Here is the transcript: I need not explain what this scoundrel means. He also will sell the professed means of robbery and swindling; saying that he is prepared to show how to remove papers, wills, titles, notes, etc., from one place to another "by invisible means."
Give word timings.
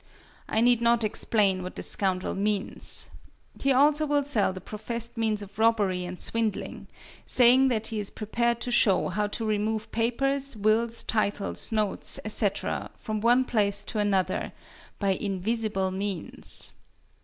I 0.49 0.61
need 0.61 0.81
not 0.81 1.03
explain 1.03 1.61
what 1.61 1.75
this 1.75 1.91
scoundrel 1.91 2.33
means. 2.33 3.11
He 3.59 3.71
also 3.71 4.07
will 4.07 4.23
sell 4.23 4.51
the 4.51 4.59
professed 4.59 5.15
means 5.15 5.43
of 5.43 5.59
robbery 5.59 6.05
and 6.05 6.19
swindling; 6.19 6.87
saying 7.23 7.67
that 7.67 7.89
he 7.89 7.99
is 7.99 8.09
prepared 8.09 8.59
to 8.61 8.71
show 8.71 9.09
how 9.09 9.27
to 9.27 9.45
remove 9.45 9.91
papers, 9.91 10.57
wills, 10.57 11.03
titles, 11.03 11.71
notes, 11.71 12.19
etc., 12.25 12.89
from 12.95 13.21
one 13.21 13.45
place 13.45 13.83
to 13.83 13.99
another 13.99 14.53
"by 14.97 15.09
invisible 15.09 15.91
means." 15.91 16.71